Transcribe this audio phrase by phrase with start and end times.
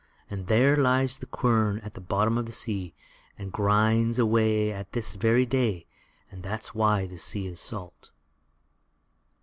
[0.31, 2.95] There lies the quern at the bottom of the sea,
[3.37, 5.85] and grinds away at this very day,
[6.31, 8.09] and that's why the sea is salt.